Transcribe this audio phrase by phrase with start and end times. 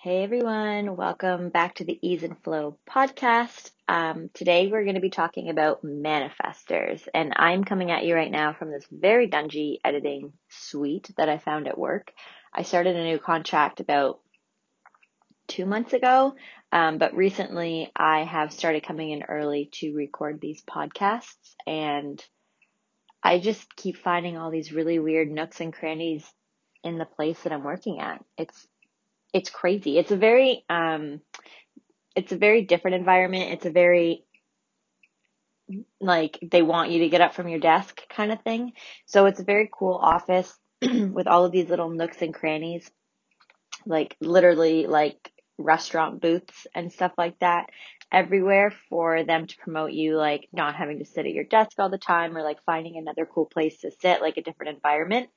[0.00, 3.72] Hey everyone, welcome back to the Ease and Flow podcast.
[3.88, 8.30] Um, today we're going to be talking about manifestors, and I'm coming at you right
[8.30, 12.12] now from this very dungy editing suite that I found at work.
[12.54, 14.20] I started a new contract about
[15.48, 16.36] two months ago,
[16.70, 22.24] um, but recently I have started coming in early to record these podcasts, and
[23.20, 26.24] I just keep finding all these really weird nooks and crannies
[26.84, 28.24] in the place that I'm working at.
[28.36, 28.68] It's
[29.32, 29.98] it's crazy.
[29.98, 31.20] It's a very um
[32.16, 33.52] it's a very different environment.
[33.52, 34.24] It's a very
[36.00, 38.72] like they want you to get up from your desk kind of thing.
[39.06, 40.52] So it's a very cool office
[40.82, 42.90] with all of these little nooks and crannies.
[43.86, 47.68] Like literally like restaurant booths and stuff like that
[48.12, 51.90] everywhere for them to promote you like not having to sit at your desk all
[51.90, 55.28] the time or like finding another cool place to sit like a different environment.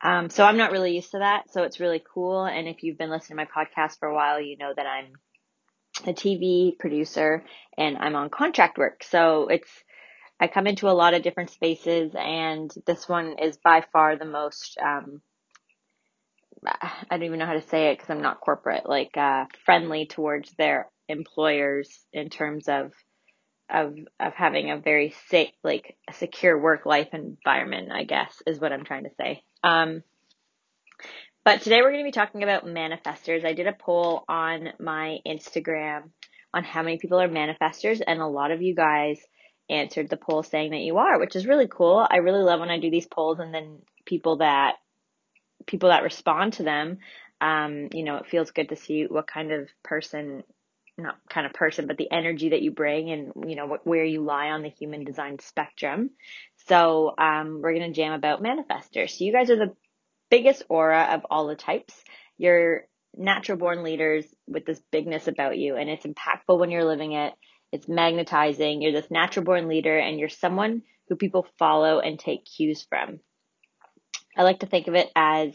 [0.00, 1.50] Um, so I'm not really used to that.
[1.50, 2.44] So it's really cool.
[2.44, 5.12] And if you've been listening to my podcast for a while, you know that I'm
[6.06, 7.44] a TV producer
[7.76, 9.02] and I'm on contract work.
[9.02, 9.70] So it's,
[10.38, 14.24] I come into a lot of different spaces and this one is by far the
[14.24, 15.20] most, um,
[16.64, 20.06] I don't even know how to say it because I'm not corporate, like, uh, friendly
[20.06, 22.92] towards their employers in terms of
[23.70, 28.60] of of having a very safe like a secure work life environment i guess is
[28.60, 29.42] what i'm trying to say.
[29.62, 30.02] Um
[31.44, 33.42] but today we're going to be talking about manifestors.
[33.42, 36.10] I did a poll on my instagram
[36.52, 39.18] on how many people are manifestors and a lot of you guys
[39.70, 42.06] answered the poll saying that you are which is really cool.
[42.10, 44.76] I really love when i do these polls and then people that
[45.66, 46.98] people that respond to them
[47.40, 50.42] um you know it feels good to see what kind of person
[50.98, 54.22] not kind of person, but the energy that you bring and, you know, where you
[54.22, 56.10] lie on the human design spectrum.
[56.66, 59.10] So, um, we're going to jam about manifestors.
[59.16, 59.74] So you guys are the
[60.30, 61.94] biggest aura of all the types.
[62.36, 67.12] You're natural born leaders with this bigness about you and it's impactful when you're living
[67.12, 67.32] it.
[67.72, 68.80] It's magnetizing.
[68.80, 73.20] You're this natural born leader and you're someone who people follow and take cues from.
[74.36, 75.54] I like to think of it as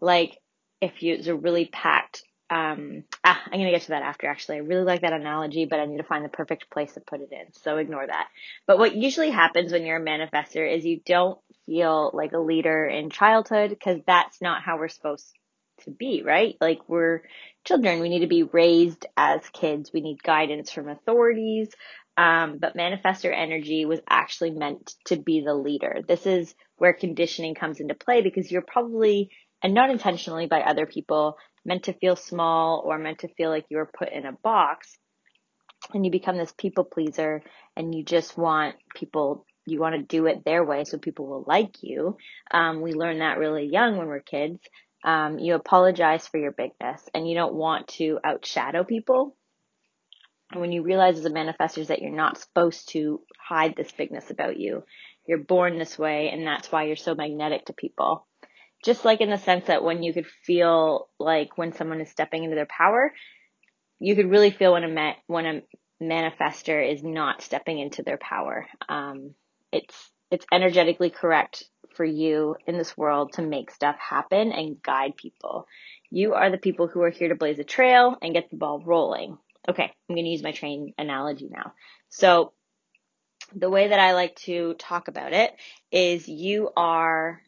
[0.00, 0.38] like
[0.80, 4.56] if you, it's a really packed um, ah, I'm gonna get to that after actually.
[4.56, 7.20] I really like that analogy, but I need to find the perfect place to put
[7.20, 7.52] it in.
[7.52, 8.28] So ignore that.
[8.66, 12.86] But what usually happens when you're a manifestor is you don't feel like a leader
[12.86, 15.26] in childhood because that's not how we're supposed
[15.84, 16.56] to be, right?
[16.60, 17.22] Like we're
[17.64, 18.00] children.
[18.00, 19.90] We need to be raised as kids.
[19.92, 21.68] We need guidance from authorities.
[22.16, 25.98] Um, but manifestor energy was actually meant to be the leader.
[26.06, 29.30] This is where conditioning comes into play because you're probably
[29.62, 33.66] and not intentionally by other people meant to feel small or meant to feel like
[33.68, 34.96] you were put in a box
[35.92, 37.42] and you become this people pleaser
[37.76, 41.44] and you just want people you want to do it their way so people will
[41.46, 42.16] like you.
[42.52, 44.60] Um, we learn that really young when we're kids.
[45.04, 49.36] Um, you apologize for your bigness and you don't want to outshadow people.
[50.52, 54.30] And when you realize as a manifestor that you're not supposed to hide this bigness
[54.30, 54.84] about you
[55.26, 58.26] you're born this way and that's why you're so magnetic to people
[58.84, 62.44] just like in the sense that when you could feel like when someone is stepping
[62.44, 63.12] into their power,
[63.98, 65.62] you could really feel when a ma- when a
[66.02, 68.66] manifestor is not stepping into their power.
[68.88, 69.34] Um,
[69.72, 71.64] it's it's energetically correct
[71.94, 75.66] for you in this world to make stuff happen and guide people.
[76.10, 78.82] You are the people who are here to blaze a trail and get the ball
[78.84, 79.38] rolling.
[79.68, 81.72] Okay, I'm going to use my train analogy now.
[82.08, 82.52] So
[83.54, 85.54] the way that I like to talk about it
[85.90, 87.40] is you are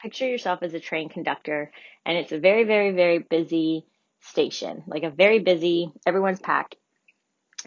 [0.00, 1.70] picture yourself as a train conductor
[2.04, 3.86] and it's a very, very, very busy
[4.20, 6.76] station, like a very busy, everyone's packed.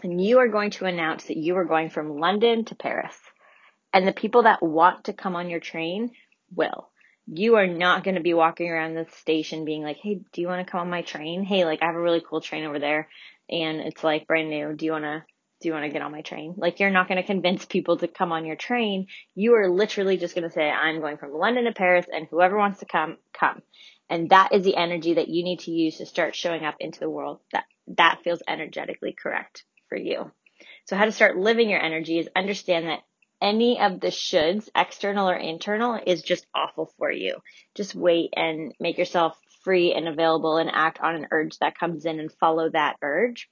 [0.02, 3.16] And you are going to announce that you are going from London to Paris.
[3.92, 6.12] And the people that want to come on your train
[6.54, 6.88] will.
[7.26, 10.48] You are not going to be walking around the station being like, hey, do you
[10.48, 11.44] want to come on my train?
[11.44, 13.08] Hey, like I have a really cool train over there
[13.48, 14.72] and it's like brand new.
[14.72, 15.24] Do you want to
[15.62, 16.54] do you want to get on my train?
[16.56, 19.06] Like you're not going to convince people to come on your train.
[19.34, 22.58] You are literally just going to say, I'm going from London to Paris and whoever
[22.58, 23.62] wants to come, come.
[24.10, 27.00] And that is the energy that you need to use to start showing up into
[27.00, 27.40] the world.
[27.52, 27.64] That,
[27.96, 30.30] that feels energetically correct for you.
[30.86, 33.00] So how to start living your energy is understand that
[33.40, 37.38] any of the shoulds, external or internal, is just awful for you.
[37.74, 42.04] Just wait and make yourself free and available and act on an urge that comes
[42.04, 43.48] in and follow that urge.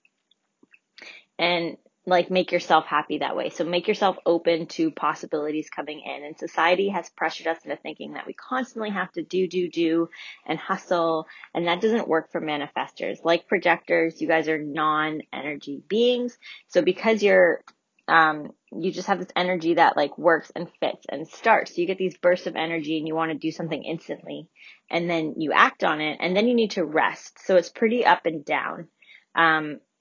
[1.39, 1.77] And
[2.11, 3.49] like make yourself happy that way.
[3.51, 6.25] So make yourself open to possibilities coming in.
[6.25, 10.09] And society has pressured us into thinking that we constantly have to do, do, do
[10.45, 11.27] and hustle.
[11.55, 13.25] And that doesn't work for manifestors.
[13.25, 16.37] Like projectors, you guys are non-energy beings.
[16.69, 17.63] So because you're
[18.09, 21.75] um, you just have this energy that like works and fits and starts.
[21.75, 24.49] So you get these bursts of energy and you want to do something instantly
[24.91, 27.39] and then you act on it and then you need to rest.
[27.47, 28.89] So it's pretty up and down.
[29.37, 29.79] Um,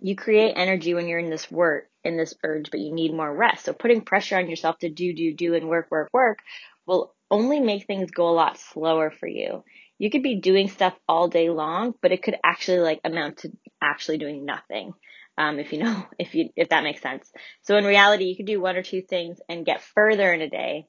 [0.00, 3.34] you create energy when you're in this work, in this urge, but you need more
[3.34, 3.64] rest.
[3.64, 6.38] So putting pressure on yourself to do, do, do and work, work, work
[6.86, 9.64] will only make things go a lot slower for you.
[9.98, 13.52] You could be doing stuff all day long, but it could actually like amount to
[13.82, 14.92] actually doing nothing.
[15.38, 17.30] Um, if you know, if you, if that makes sense.
[17.62, 20.50] So in reality, you could do one or two things and get further in a
[20.50, 20.86] day.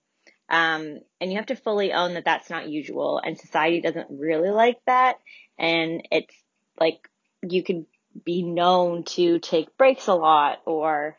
[0.49, 4.49] Um, and you have to fully own that that's not usual and society doesn't really
[4.49, 5.17] like that.
[5.59, 6.33] And it's
[6.79, 6.99] like
[7.43, 7.85] you could
[8.23, 11.17] be known to take breaks a lot or,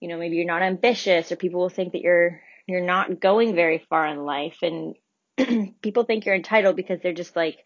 [0.00, 3.54] you know, maybe you're not ambitious or people will think that you're, you're not going
[3.54, 4.94] very far in life and
[5.82, 7.58] people think you're entitled because they're just like,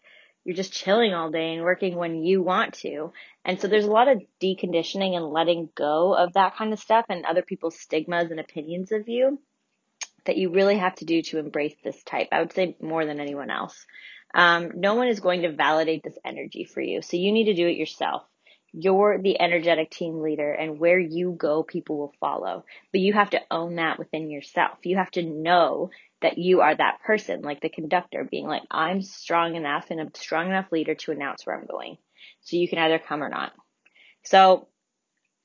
[0.47, 3.11] you're just chilling all day and working when you want to.
[3.43, 7.05] And so there's a lot of deconditioning and letting go of that kind of stuff
[7.09, 9.39] and other people's stigmas and opinions of you
[10.25, 12.29] that you really have to do to embrace this type.
[12.31, 13.85] I would say more than anyone else.
[14.33, 17.01] Um, no one is going to validate this energy for you.
[17.01, 18.23] So you need to do it yourself.
[18.73, 22.65] You're the energetic team leader and where you go, people will follow.
[22.91, 24.79] But you have to own that within yourself.
[24.83, 25.89] You have to know
[26.21, 30.11] that you are that person, like the conductor being like, I'm strong enough and a
[30.17, 31.97] strong enough leader to announce where I'm going.
[32.41, 33.53] So you can either come or not.
[34.23, 34.67] So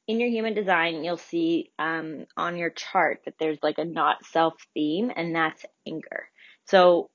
[0.09, 4.25] in your human design, you'll see um, on your chart that there's like a not
[4.27, 6.29] self theme, and that's anger.
[6.67, 7.11] So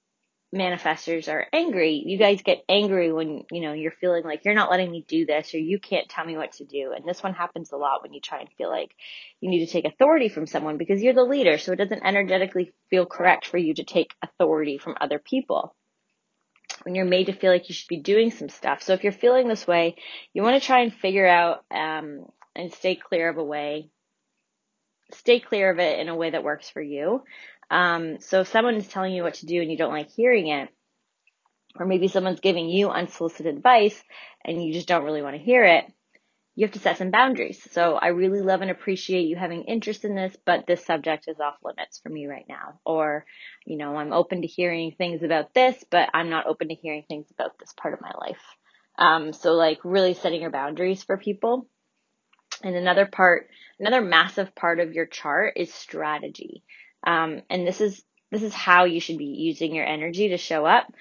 [0.55, 2.01] manifestors are angry.
[2.05, 5.25] You guys get angry when, you know, you're feeling like you're not letting me do
[5.25, 6.93] this or you can't tell me what to do.
[6.95, 8.95] And this one happens a lot when you try and feel like
[9.41, 11.57] you need to take authority from someone because you're the leader.
[11.57, 15.75] So it doesn't energetically feel correct for you to take authority from other people.
[16.83, 18.81] When you're made to feel like you should be doing some stuff.
[18.81, 19.95] So if you're feeling this way,
[20.33, 23.89] you want to try and figure out, um, and stay clear of a way,
[25.13, 27.23] stay clear of it in a way that works for you.
[27.69, 30.47] Um, so if someone is telling you what to do and you don't like hearing
[30.47, 30.69] it,
[31.79, 34.01] or maybe someone's giving you unsolicited advice
[34.43, 35.85] and you just don't really want to hear it,
[36.55, 37.61] you have to set some boundaries.
[37.71, 41.39] So I really love and appreciate you having interest in this, but this subject is
[41.39, 42.79] off limits for me right now.
[42.83, 43.25] Or,
[43.65, 47.03] you know, I'm open to hearing things about this, but I'm not open to hearing
[47.07, 48.41] things about this part of my life.
[48.97, 51.67] Um, so like really setting your boundaries for people.
[52.63, 53.49] And another part,
[53.79, 56.63] another massive part of your chart is strategy.
[57.05, 60.65] Um, and this is this is how you should be using your energy to show
[60.65, 60.91] up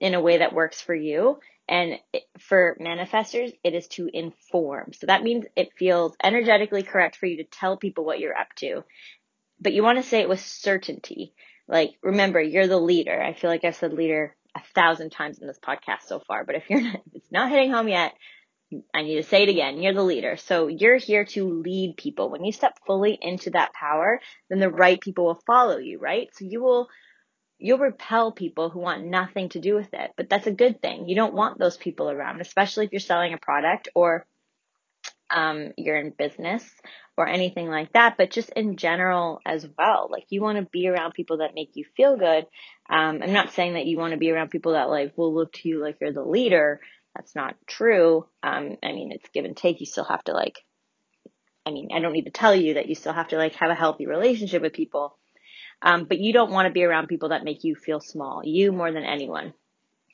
[0.00, 1.38] in a way that works for you.
[1.68, 1.98] And
[2.38, 4.92] for manifestors, it is to inform.
[4.92, 8.48] So that means it feels energetically correct for you to tell people what you're up
[8.56, 8.84] to.
[9.60, 11.32] But you want to say it with certainty.
[11.66, 13.22] Like, remember, you're the leader.
[13.22, 16.54] I feel like I've said leader a thousand times in this podcast so far, but
[16.54, 18.12] if you're not, if it's not hitting home yet,
[18.92, 19.82] I need to say it again.
[19.82, 20.36] You're the leader.
[20.36, 22.30] So you're here to lead people.
[22.30, 26.28] When you step fully into that power, then the right people will follow you, right?
[26.32, 26.88] So you will,
[27.58, 30.12] you'll repel people who want nothing to do with it.
[30.16, 31.08] But that's a good thing.
[31.08, 34.26] You don't want those people around, especially if you're selling a product or
[35.30, 36.64] um, you're in business
[37.16, 40.08] or anything like that, but just in general as well.
[40.10, 42.46] Like you want to be around people that make you feel good.
[42.88, 45.52] Um, I'm not saying that you want to be around people that like will look
[45.54, 46.80] to you like you're the leader.
[47.14, 48.26] That's not true.
[48.42, 49.80] Um, I mean, it's give and take.
[49.80, 50.64] You still have to like,
[51.64, 53.70] I mean, I don't need to tell you that you still have to like have
[53.70, 55.16] a healthy relationship with people.
[55.80, 58.42] Um, but you don't want to be around people that make you feel small.
[58.44, 59.52] You more than anyone,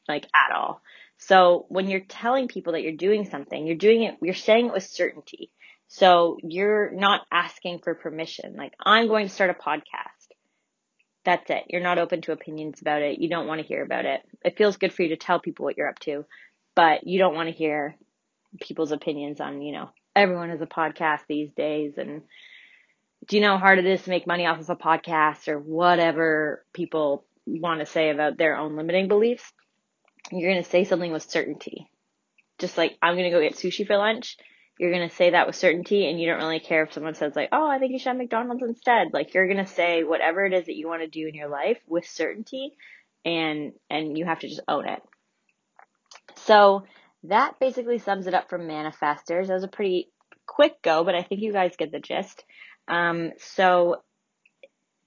[0.09, 0.83] like at all.
[1.19, 4.73] So when you're telling people that you're doing something, you're doing it, you're saying it
[4.73, 5.51] with certainty.
[5.89, 8.55] So you're not asking for permission.
[8.57, 10.35] Like, I'm going to start a podcast.
[11.25, 11.65] That's it.
[11.69, 13.19] You're not open to opinions about it.
[13.19, 14.23] You don't want to hear about it.
[14.45, 16.25] It feels good for you to tell people what you're up to,
[16.75, 17.97] but you don't want to hear
[18.61, 22.23] people's opinions on, you know, everyone has a podcast these days and
[23.27, 25.59] do you know how hard it is to make money off of a podcast or
[25.59, 29.53] whatever people want to say about their own limiting beliefs?
[30.33, 31.91] You're going to say something with certainty.
[32.59, 34.37] Just like, I'm going to go get sushi for lunch.
[34.79, 37.37] You're going to say that with certainty and you don't really care if someone says
[37.37, 39.09] like, oh, I think you should have McDonald's instead.
[39.13, 41.49] Like, you're going to say whatever it is that you want to do in your
[41.49, 42.73] life with certainty
[43.25, 45.03] and, and you have to just own it.
[46.45, 46.85] So
[47.25, 49.49] that basically sums it up for manifestors.
[49.49, 50.11] That was a pretty
[50.47, 52.45] quick go, but I think you guys get the gist.
[52.89, 54.03] Um, so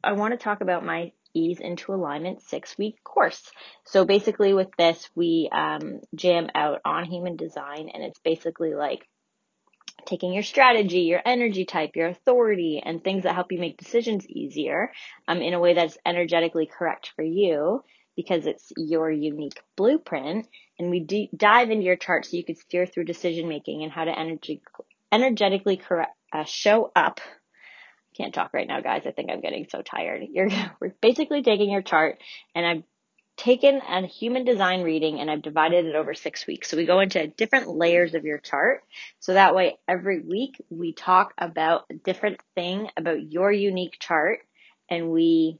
[0.03, 3.41] I want to talk about my ease into alignment six week course.
[3.85, 9.07] So basically with this, we, um, jam out on human design and it's basically like
[10.05, 14.27] taking your strategy, your energy type, your authority, and things that help you make decisions
[14.27, 14.91] easier
[15.27, 17.83] um, in a way that's energetically correct for you
[18.15, 20.47] because it's your unique blueprint.
[20.79, 24.05] And we dive into your chart so you can steer through decision making and how
[24.05, 24.61] to energy,
[25.11, 27.21] energetically correct, uh, show up.
[28.17, 29.03] Can't talk right now, guys.
[29.05, 30.23] I think I'm getting so tired.
[30.31, 30.49] You're
[30.79, 32.19] we're basically taking your chart,
[32.55, 32.83] and I've
[33.35, 36.69] taken a human design reading and I've divided it over six weeks.
[36.69, 38.83] So we go into different layers of your chart.
[39.19, 44.39] So that way, every week we talk about a different thing about your unique chart,
[44.89, 45.59] and we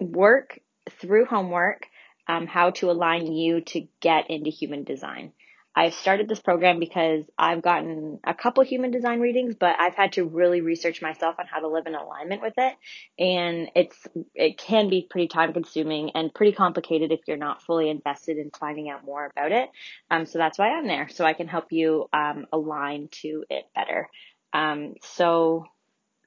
[0.00, 0.58] work
[1.00, 1.86] through homework
[2.28, 5.32] um, how to align you to get into human design.
[5.78, 10.14] I've started this program because I've gotten a couple human design readings, but I've had
[10.14, 12.74] to really research myself on how to live in alignment with it.
[13.16, 13.96] And it's,
[14.34, 18.50] it can be pretty time consuming and pretty complicated if you're not fully invested in
[18.58, 19.70] finding out more about it.
[20.10, 21.08] Um, so that's why I'm there.
[21.10, 24.08] So I can help you, um, align to it better.
[24.52, 25.66] Um, so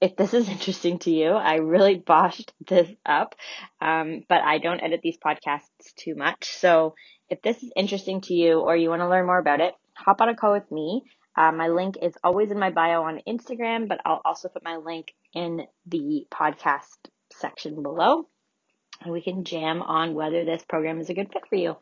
[0.01, 3.35] if this is interesting to you, I really botched this up,
[3.79, 6.49] um, but I don't edit these podcasts too much.
[6.49, 6.95] So
[7.29, 10.19] if this is interesting to you or you want to learn more about it, hop
[10.19, 11.03] on a call with me.
[11.37, 14.77] Uh, my link is always in my bio on Instagram, but I'll also put my
[14.77, 16.97] link in the podcast
[17.31, 18.27] section below.
[19.01, 21.77] And we can jam on whether this program is a good fit for you.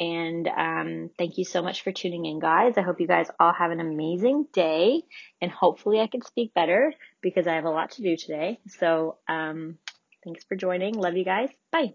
[0.00, 2.76] And um, thank you so much for tuning in, guys.
[2.76, 5.02] I hope you guys all have an amazing day.
[5.40, 8.58] And hopefully, I can speak better because I have a lot to do today.
[8.68, 9.78] So, um,
[10.24, 10.94] thanks for joining.
[10.94, 11.50] Love you guys.
[11.70, 11.94] Bye.